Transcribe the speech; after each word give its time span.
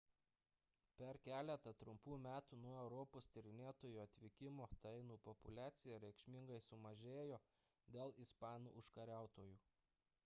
per 1.01 1.17
keletą 1.25 1.73
trumpų 1.83 2.15
metų 2.27 2.59
nuo 2.61 2.71
europos 2.85 3.29
tyrinėtojų 3.35 4.01
atvykimo 4.05 4.69
tainų 4.87 5.19
populiacija 5.29 6.01
reikšmingai 6.07 6.59
sumažėjo 6.71 7.41
dėl 7.99 8.19
ispanų 8.27 8.77
užkariautojų 8.83 9.57